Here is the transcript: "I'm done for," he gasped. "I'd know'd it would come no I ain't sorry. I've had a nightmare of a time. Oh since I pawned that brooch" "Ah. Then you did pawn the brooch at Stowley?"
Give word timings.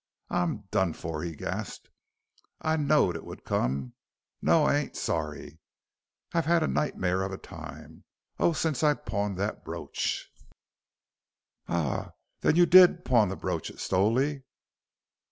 "I'm 0.31 0.61
done 0.71 0.93
for," 0.93 1.21
he 1.21 1.35
gasped. 1.35 1.91
"I'd 2.59 2.79
know'd 2.79 3.15
it 3.15 3.23
would 3.23 3.43
come 3.45 3.93
no 4.41 4.63
I 4.65 4.75
ain't 4.77 4.95
sorry. 4.97 5.59
I've 6.33 6.47
had 6.47 6.63
a 6.63 6.67
nightmare 6.67 7.21
of 7.21 7.31
a 7.31 7.37
time. 7.37 8.05
Oh 8.39 8.51
since 8.53 8.81
I 8.81 8.95
pawned 8.95 9.37
that 9.37 9.63
brooch" 9.63 10.27
"Ah. 11.67 12.13
Then 12.39 12.55
you 12.55 12.65
did 12.65 13.05
pawn 13.05 13.29
the 13.29 13.35
brooch 13.35 13.69
at 13.69 13.77
Stowley?" 13.77 14.41